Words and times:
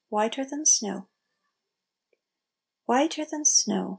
«"WHITER 0.09 0.43
THAN 0.43 0.65
SNOW." 0.65 1.07
"Whiter 2.87 3.23
than 3.23 3.45
snow." 3.45 3.89